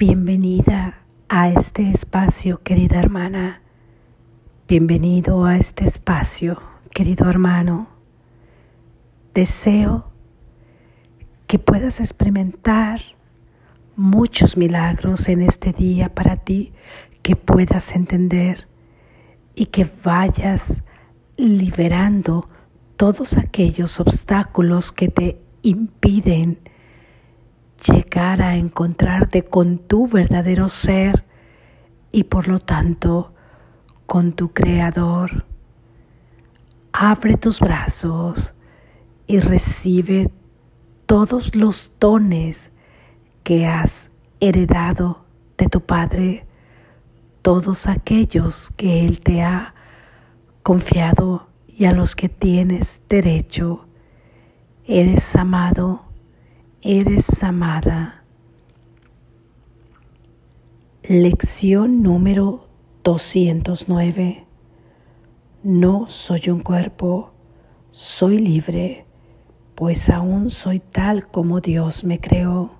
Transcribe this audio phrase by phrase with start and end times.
[0.00, 3.60] Bienvenida a este espacio, querida hermana.
[4.66, 6.58] Bienvenido a este espacio,
[6.94, 7.86] querido hermano.
[9.34, 10.10] Deseo
[11.46, 13.02] que puedas experimentar
[13.94, 16.72] muchos milagros en este día para ti,
[17.20, 18.68] que puedas entender
[19.54, 20.82] y que vayas
[21.36, 22.48] liberando
[22.96, 26.58] todos aquellos obstáculos que te impiden
[27.80, 31.24] llegar a encontrarte con tu verdadero ser
[32.12, 33.32] y por lo tanto
[34.06, 35.44] con tu Creador.
[36.92, 38.54] Abre tus brazos
[39.26, 40.30] y recibe
[41.06, 42.70] todos los dones
[43.44, 45.24] que has heredado
[45.56, 46.46] de tu Padre,
[47.42, 49.74] todos aquellos que Él te ha
[50.62, 53.86] confiado y a los que tienes derecho.
[54.84, 56.09] Eres amado
[56.82, 58.24] eres amada.
[61.02, 62.68] Lección número
[63.04, 64.46] 209.
[65.62, 67.32] No soy un cuerpo,
[67.90, 69.04] soy libre,
[69.74, 72.70] pues aún soy tal como Dios me creó.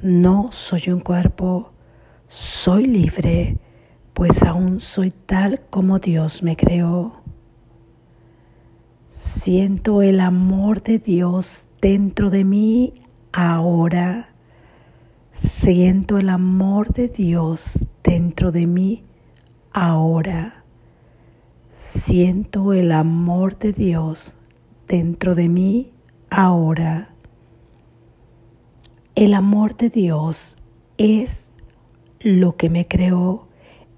[0.00, 1.72] No soy un cuerpo,
[2.28, 3.58] soy libre,
[4.14, 7.20] pues aún soy tal como Dios me creó.
[9.12, 14.30] Siento el amor de Dios dentro de mí ahora.
[15.34, 19.04] Siento el amor de Dios dentro de mí
[19.72, 20.64] ahora.
[21.74, 24.36] Siento el amor de Dios
[24.86, 25.92] dentro de mí
[26.28, 27.14] ahora.
[29.14, 30.56] El amor de Dios
[30.98, 31.52] es
[32.20, 33.48] lo que me creó.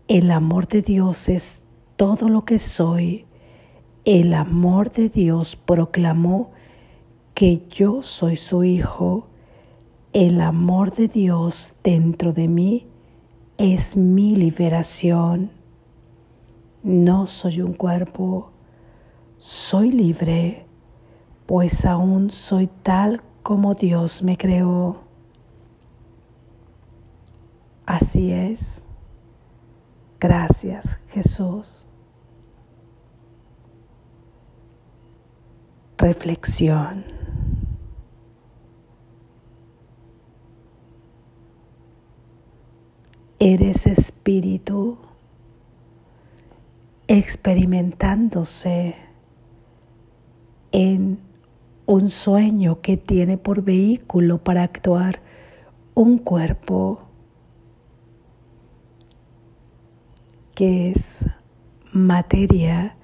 [0.09, 1.63] El amor de Dios es
[1.97, 3.27] todo lo que soy.
[4.05, 6.51] El amor de Dios proclamó
[7.35, 9.27] que yo soy su hijo,
[10.13, 12.87] el amor de Dios dentro de mí
[13.57, 15.51] es mi liberación.
[16.83, 18.51] No soy un cuerpo,
[19.39, 20.67] soy libre,
[21.47, 25.01] pues aún soy tal como Dios me creó.
[27.87, 28.83] Así es.
[30.21, 31.87] Gracias, Jesús.
[35.99, 37.12] Reflexión.
[43.45, 44.99] Eres espíritu
[47.09, 48.95] experimentándose
[50.71, 51.19] en
[51.87, 55.23] un sueño que tiene por vehículo para actuar
[55.95, 57.03] un cuerpo
[60.55, 61.25] que es
[61.91, 62.95] materia,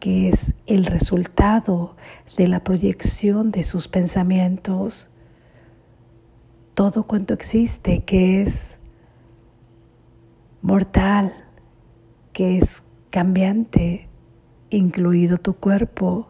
[0.00, 1.94] que es el resultado
[2.36, 5.08] de la proyección de sus pensamientos,
[6.74, 8.69] todo cuanto existe que es
[10.62, 11.32] mortal,
[12.32, 14.08] que es cambiante,
[14.70, 16.28] incluido tu cuerpo,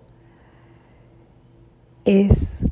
[2.05, 2.65] es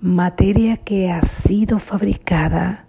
[0.00, 2.86] materia que ha sido fabricada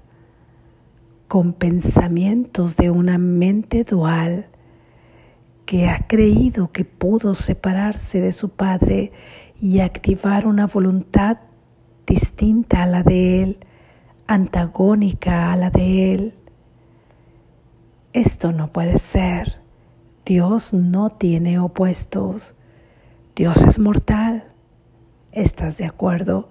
[1.27, 4.47] con pensamientos de una mente dual
[5.65, 9.11] que ha creído que pudo separarse de su Padre
[9.61, 11.37] y activar una voluntad
[12.05, 13.57] distinta a la de Él,
[14.27, 16.33] antagónica a la de Él
[18.13, 19.59] esto no puede ser.
[20.25, 22.53] Dios no tiene opuestos.
[23.35, 24.45] Dios es mortal.
[25.31, 26.49] ¿Estás de acuerdo?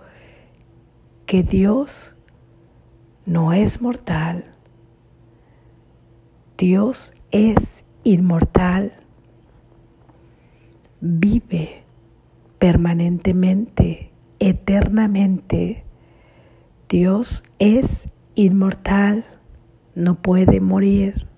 [1.24, 2.14] Que Dios
[3.24, 4.44] no es mortal.
[6.58, 8.92] Dios es inmortal.
[11.00, 11.84] Vive
[12.58, 15.84] permanentemente, eternamente.
[16.88, 19.24] Dios es inmortal.
[19.94, 21.31] No puede morir.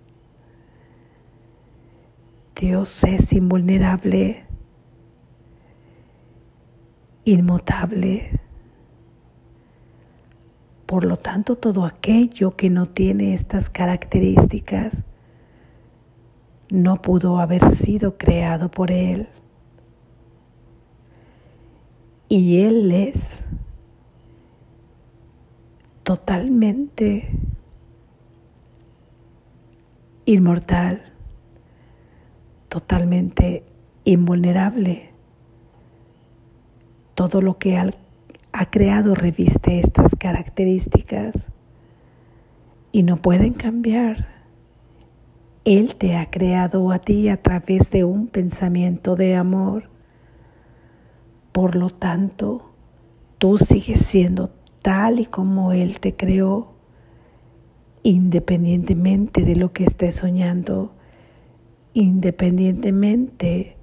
[2.54, 4.44] Dios es invulnerable,
[7.24, 8.40] inmutable.
[10.86, 15.02] Por lo tanto, todo aquello que no tiene estas características
[16.70, 19.28] no pudo haber sido creado por Él.
[22.28, 23.40] Y Él es
[26.04, 27.30] totalmente
[30.24, 31.13] inmortal
[32.74, 33.62] totalmente
[34.02, 35.10] invulnerable.
[37.14, 41.34] Todo lo que ha creado reviste estas características
[42.90, 44.26] y no pueden cambiar.
[45.64, 49.88] Él te ha creado a ti a través de un pensamiento de amor.
[51.52, 52.72] Por lo tanto,
[53.38, 54.50] tú sigues siendo
[54.82, 56.74] tal y como Él te creó,
[58.02, 60.93] independientemente de lo que estés soñando,
[61.94, 63.76] independientemente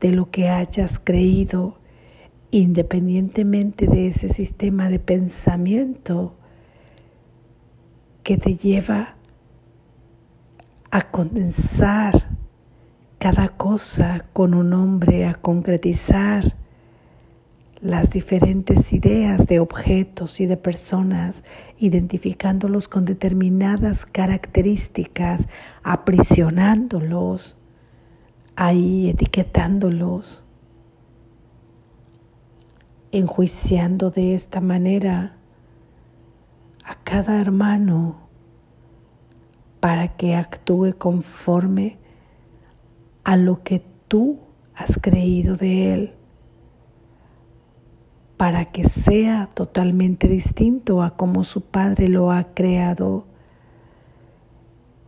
[0.00, 1.78] de lo que hayas creído,
[2.50, 6.34] independientemente de ese sistema de pensamiento
[8.22, 9.16] que te lleva
[10.90, 12.36] a condensar
[13.18, 16.56] cada cosa con un nombre, a concretizar
[17.84, 21.42] las diferentes ideas de objetos y de personas,
[21.78, 25.46] identificándolos con determinadas características,
[25.82, 27.58] aprisionándolos,
[28.56, 30.42] ahí etiquetándolos,
[33.12, 35.36] enjuiciando de esta manera
[36.86, 38.16] a cada hermano
[39.80, 41.98] para que actúe conforme
[43.24, 44.38] a lo que tú
[44.74, 46.14] has creído de él,
[48.44, 53.24] para que sea totalmente distinto a como su padre lo ha creado.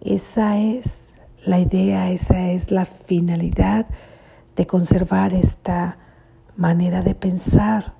[0.00, 1.12] Esa es
[1.44, 3.84] la idea, esa es la finalidad
[4.56, 5.98] de conservar esta
[6.56, 7.92] manera de pensar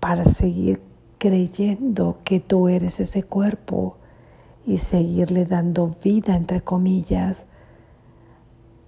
[0.00, 0.82] para seguir
[1.16, 3.96] creyendo que tú eres ese cuerpo
[4.66, 7.42] y seguirle dando vida, entre comillas,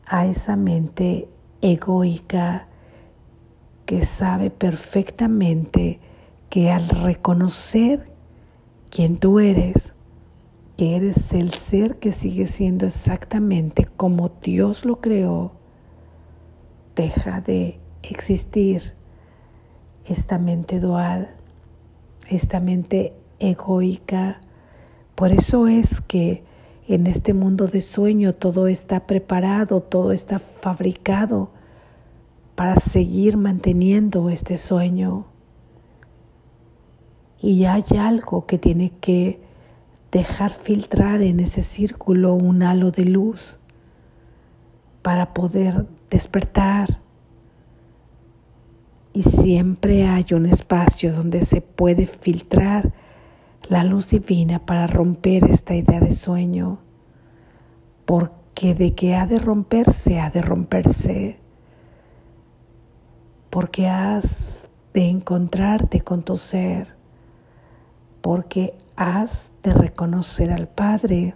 [0.04, 1.30] a esa mente
[1.62, 2.66] egoica
[3.86, 6.00] que sabe perfectamente
[6.50, 8.10] que al reconocer
[8.90, 9.92] quién tú eres,
[10.76, 15.52] que eres el ser que sigue siendo exactamente como Dios lo creó,
[16.94, 18.94] deja de existir
[20.04, 21.36] esta mente dual
[22.28, 24.40] esta mente egoica.
[25.14, 26.44] Por eso es que
[26.88, 31.50] en este mundo de sueño todo está preparado, todo está fabricado
[32.56, 35.26] para seguir manteniendo este sueño.
[37.40, 39.40] Y hay algo que tiene que
[40.10, 43.60] dejar filtrar en ese círculo un halo de luz
[45.02, 46.98] para poder despertar
[49.16, 52.92] y siempre hay un espacio donde se puede filtrar
[53.66, 56.80] la luz divina para romper esta idea de sueño,
[58.04, 61.38] porque de que ha de romperse, ha de romperse,
[63.56, 64.60] porque has
[64.92, 66.88] de encontrarte con tu ser,
[68.20, 71.34] porque has de reconocer al Padre.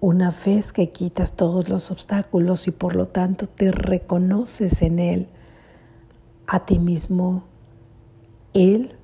[0.00, 5.28] Una vez que quitas todos los obstáculos y por lo tanto te reconoces en Él,
[6.46, 7.44] a ti mismo.
[8.54, 8.96] Él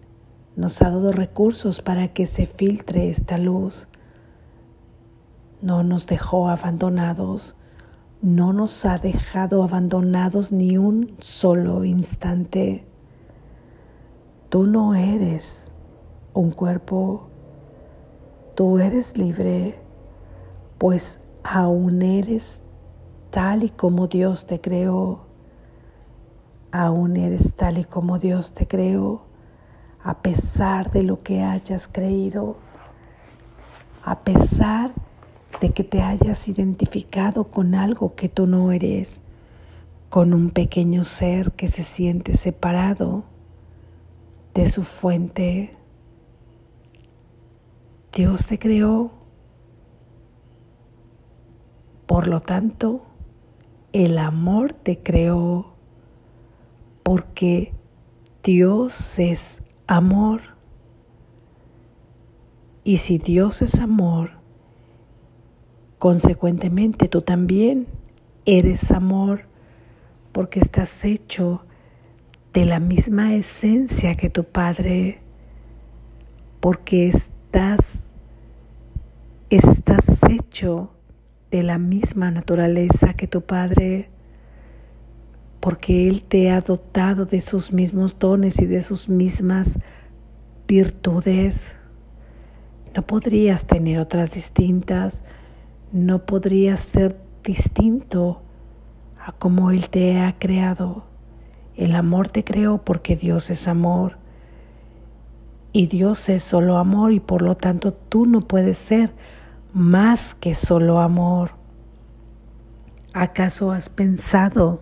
[0.56, 3.86] nos ha dado recursos para que se filtre esta luz.
[5.60, 7.54] No nos dejó abandonados,
[8.26, 12.84] no nos ha dejado abandonados ni un solo instante.
[14.48, 15.72] Tú no eres
[16.34, 17.28] un cuerpo,
[18.54, 19.78] tú eres libre,
[20.78, 22.58] pues aún eres
[23.30, 25.26] tal y como Dios te creó
[26.76, 29.22] aún eres tal y como Dios te creó,
[30.02, 32.56] a pesar de lo que hayas creído,
[34.04, 35.05] a pesar de
[35.60, 39.20] que te hayas identificado con algo que tú no eres,
[40.10, 43.24] con un pequeño ser que se siente separado
[44.54, 45.74] de su fuente.
[48.12, 49.10] Dios te creó,
[52.06, 53.02] por lo tanto,
[53.92, 55.74] el amor te creó
[57.02, 57.72] porque
[58.42, 60.40] Dios es amor.
[62.84, 64.36] Y si Dios es amor,
[66.06, 67.88] consecuentemente tú también
[68.44, 69.40] eres amor
[70.30, 71.62] porque estás hecho
[72.52, 75.18] de la misma esencia que tu Padre,
[76.60, 77.80] porque estás,
[79.50, 80.92] estás hecho
[81.50, 84.08] de la misma naturaleza que tu Padre
[85.58, 89.76] porque Él te ha dotado de sus mismos dones y de sus mismas
[90.68, 91.74] virtudes.
[92.94, 95.24] No podrías tener otras distintas,
[95.92, 98.42] no podrías ser distinto
[99.18, 101.04] a como Él te ha creado.
[101.74, 104.18] El amor te creó porque Dios es amor.
[105.72, 109.12] Y Dios es solo amor y por lo tanto tú no puedes ser
[109.72, 111.50] más que solo amor.
[113.12, 114.80] ¿Acaso has pensado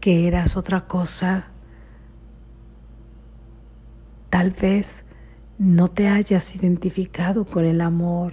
[0.00, 1.44] que eras otra cosa.
[4.30, 4.88] Tal vez
[5.58, 8.32] no te hayas identificado con el amor,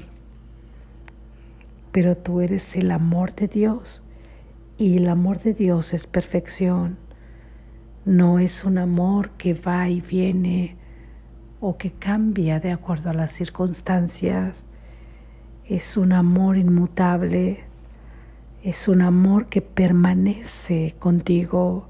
[1.92, 4.02] pero tú eres el amor de Dios
[4.78, 6.98] y el amor de Dios es perfección.
[8.06, 10.76] No es un amor que va y viene
[11.60, 14.66] o que cambia de acuerdo a las circunstancias.
[15.66, 17.64] Es un amor inmutable,
[18.64, 21.90] es un amor que permanece contigo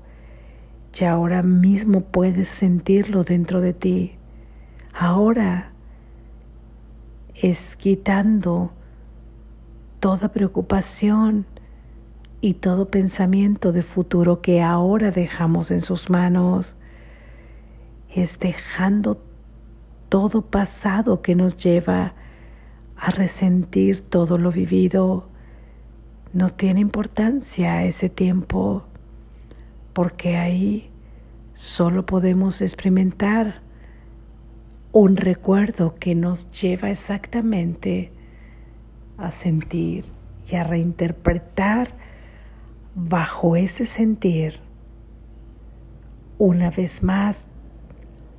[1.00, 4.14] y ahora mismo puedes sentirlo dentro de ti.
[4.94, 5.72] Ahora
[7.36, 8.72] es quitando
[10.00, 11.46] toda preocupación
[12.42, 16.76] y todo pensamiento de futuro que ahora dejamos en sus manos.
[18.14, 19.22] Es dejando
[20.10, 22.14] todo pasado que nos lleva
[22.96, 25.28] a resentir todo lo vivido.
[26.34, 28.84] No tiene importancia ese tiempo
[29.94, 30.92] porque ahí
[31.56, 33.62] solo podemos experimentar
[34.92, 38.12] un recuerdo que nos lleva exactamente
[39.18, 40.06] a sentir
[40.50, 41.90] y a reinterpretar
[42.96, 44.60] bajo ese sentir
[46.40, 47.46] una vez más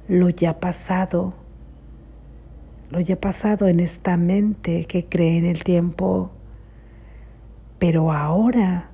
[0.08, 1.34] lo ya pasado,
[2.90, 6.30] lo ya pasado en esta mente que cree en el tiempo,
[7.78, 8.90] pero ahora,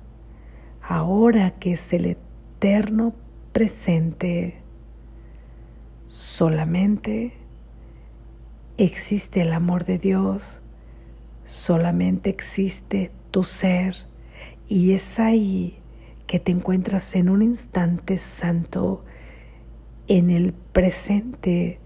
[0.81, 3.13] ahora que es el eterno
[3.53, 4.61] presente.
[6.09, 7.33] Solamente
[8.77, 10.59] existe el amor de Dios,
[11.45, 13.95] solamente existe tu ser
[14.67, 15.79] y es ahí
[16.27, 19.03] que te encuentras en un instante santo,
[20.07, 21.79] en el presente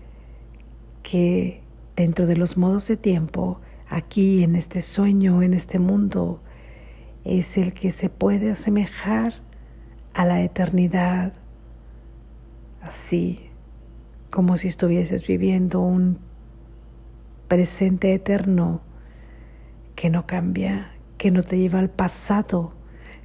[1.03, 1.61] que
[1.95, 6.41] dentro de los modos de tiempo, aquí en este sueño, en este mundo,
[7.25, 9.33] es el que se puede asemejar
[10.13, 11.33] a la eternidad,
[12.81, 13.49] así
[14.29, 16.19] como si estuvieses viviendo un
[17.47, 18.81] presente eterno
[19.99, 22.71] que no cambia, que no te lleva al pasado,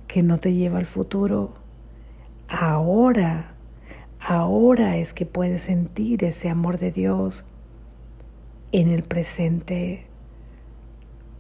[0.09, 1.55] que no te lleva al futuro.
[2.49, 3.55] Ahora,
[4.19, 7.45] ahora es que puedes sentir ese amor de Dios
[8.73, 10.07] en el presente,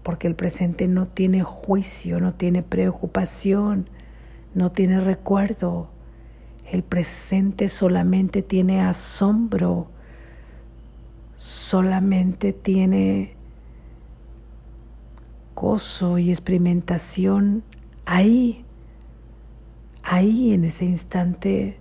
[0.04, 3.90] porque el presente no tiene juicio, no tiene preocupación,
[4.54, 5.88] no tiene recuerdo.
[6.70, 9.88] El presente solamente tiene asombro,
[11.36, 13.34] solamente tiene
[16.18, 17.62] y experimentación
[18.04, 18.66] ahí,
[20.02, 21.78] ahí en ese instante.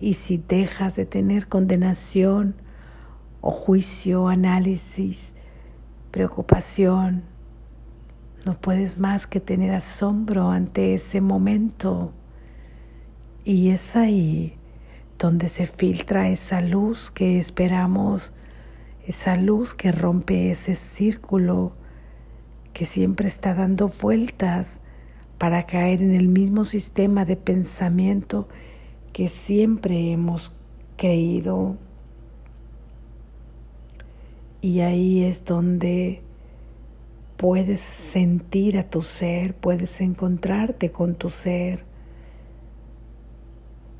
[0.00, 2.54] Y si dejas de tener condenación
[3.42, 5.32] o juicio, análisis,
[6.10, 7.22] preocupación,
[8.46, 12.12] no puedes más que tener asombro ante ese momento.
[13.44, 14.56] Y es ahí
[15.18, 18.32] donde se filtra esa luz que esperamos,
[19.06, 21.72] esa luz que rompe ese círculo
[22.72, 24.80] que siempre está dando vueltas
[25.38, 28.48] para caer en el mismo sistema de pensamiento
[29.12, 30.54] que siempre hemos
[30.96, 31.76] creído.
[34.60, 36.22] Y ahí es donde
[37.36, 41.84] puedes sentir a tu ser, puedes encontrarte con tu ser,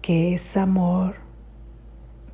[0.03, 1.17] que es amor,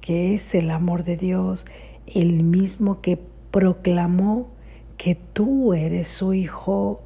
[0.01, 1.67] que es el amor de Dios,
[2.07, 3.19] el mismo que
[3.51, 4.51] proclamó
[4.97, 7.03] que tú eres su hijo.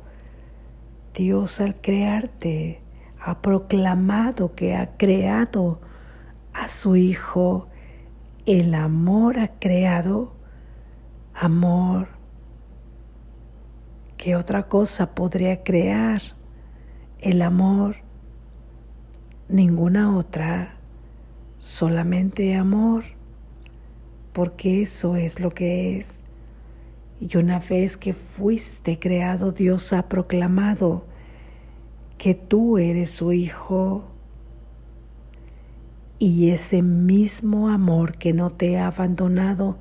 [1.15, 2.81] Dios al crearte
[3.21, 5.81] ha proclamado que ha creado
[6.53, 7.69] a su hijo.
[8.45, 10.33] El amor ha creado
[11.35, 12.17] amor
[14.17, 16.23] ¿Qué otra cosa podría crear
[17.21, 17.97] el amor?
[19.49, 20.75] Ninguna otra,
[21.59, 23.05] solamente amor,
[24.37, 26.19] porque eso es lo que es.
[27.23, 31.07] Y una vez que fuiste creado, Dios ha proclamado
[32.19, 34.05] que tú eres su hijo.
[36.19, 39.79] Y ese mismo amor que no te ha abandonado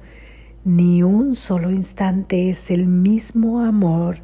[0.64, 4.20] ni un solo instante es el mismo amor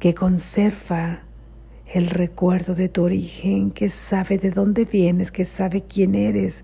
[0.00, 1.20] que conserva
[1.86, 6.62] el recuerdo de tu origen, que sabe de dónde vienes, que sabe quién eres,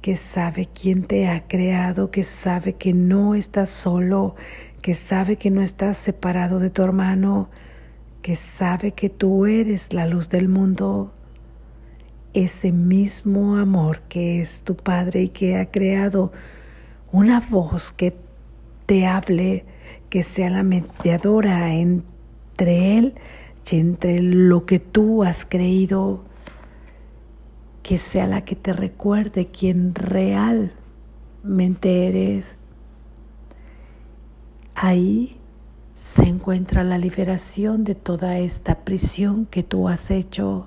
[0.00, 4.34] que sabe quién te ha creado, que sabe que no estás solo,
[4.80, 7.48] que sabe que no estás separado de tu hermano,
[8.22, 11.12] que sabe que tú eres la luz del mundo.
[12.32, 16.32] Ese mismo amor que es tu Padre y que ha creado
[17.12, 18.14] una voz que
[18.86, 19.64] te hable,
[20.08, 23.14] que sea la mediadora entre Él
[23.70, 26.24] y entre lo que tú has creído,
[27.82, 30.72] que sea la que te recuerde quién realmente
[32.08, 32.56] eres.
[34.74, 35.36] Ahí
[35.96, 40.66] se encuentra la liberación de toda esta prisión que tú has hecho.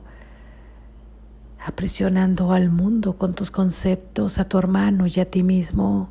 [1.66, 6.10] aprisionando al mundo con tus conceptos, a tu hermano y a ti mismo.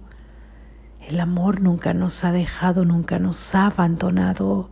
[1.07, 4.71] El amor nunca nos ha dejado, nunca nos ha abandonado.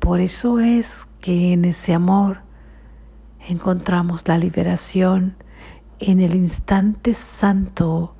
[0.00, 2.38] Por eso es que en ese amor
[3.48, 5.36] encontramos la liberación
[5.98, 8.14] en el instante santo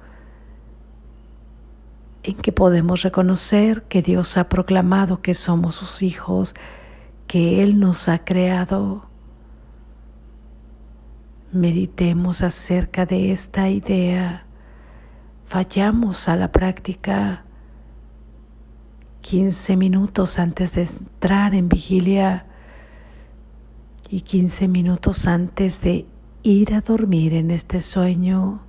[2.22, 6.54] en que podemos reconocer que Dios ha proclamado que somos sus hijos,
[7.26, 9.06] que Él nos ha creado.
[11.52, 14.44] Meditemos acerca de esta idea.
[15.46, 17.44] Fallamos a la práctica
[19.22, 22.46] 15 minutos antes de entrar en vigilia
[24.10, 26.04] y 15 minutos antes de
[26.42, 28.60] ir a dormir en este sueño.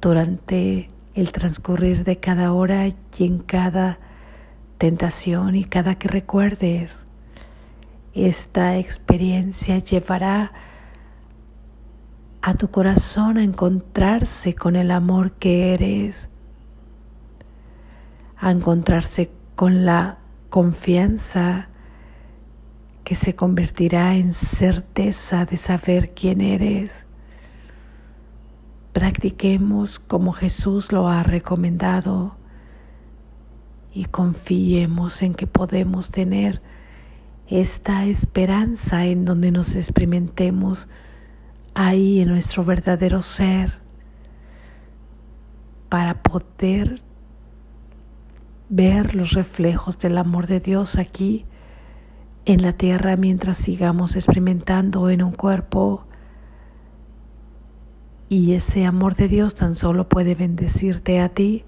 [0.00, 3.98] Durante el transcurrir de cada hora y en cada
[4.78, 6.98] tentación y cada que recuerdes.
[8.12, 10.50] Esta experiencia llevará
[12.40, 16.28] a tu corazón a encontrarse con el amor que eres,
[18.36, 20.18] a encontrarse con la
[20.50, 21.68] confianza
[23.04, 27.04] que se convertirá en certeza de saber quién eres.
[28.92, 32.36] Practiquemos como Jesús lo ha recomendado
[33.94, 36.62] y confiemos en que podemos tener
[37.48, 40.88] esta esperanza en donde nos experimentemos
[41.74, 43.78] ahí en nuestro verdadero ser
[45.88, 47.02] para poder
[48.68, 51.44] ver los reflejos del amor de Dios aquí
[52.44, 56.04] en la tierra mientras sigamos experimentando en un cuerpo
[58.28, 61.64] y ese amor de Dios tan solo puede bendecirte a ti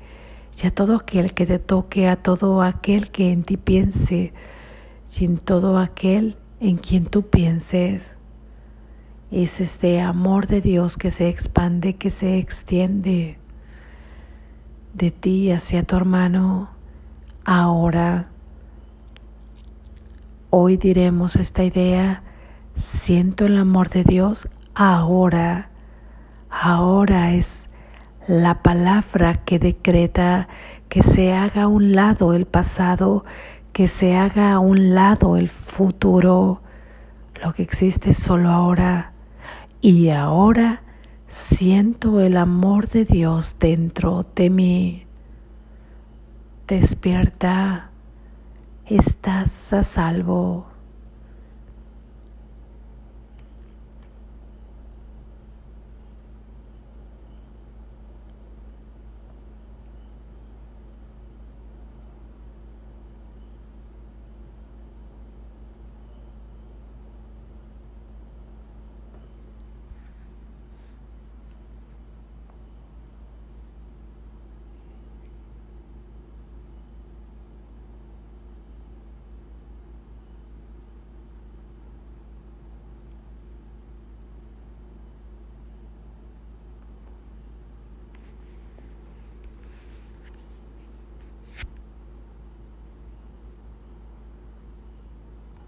[0.62, 4.32] y a todo aquel que te toque, a todo aquel que en ti piense
[5.18, 8.16] y en todo aquel en quien tú pienses.
[9.30, 13.36] Es este amor de Dios que se expande, que se extiende
[14.94, 16.70] de ti hacia tu hermano
[17.44, 18.28] ahora.
[20.56, 22.22] Hoy diremos esta idea,
[22.76, 25.68] siento el amor de Dios ahora
[26.48, 27.68] ahora es
[28.28, 30.46] la palabra que decreta
[30.88, 33.24] que se haga a un lado el pasado,
[33.72, 36.60] que se haga a un lado el futuro.
[37.42, 39.10] Lo que existe solo ahora.
[39.80, 40.82] Y ahora
[41.26, 45.06] siento el amor de Dios dentro de mí.
[46.68, 47.90] Despierta,
[48.86, 50.73] estás a salvo.